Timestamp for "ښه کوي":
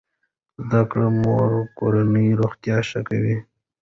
2.89-3.37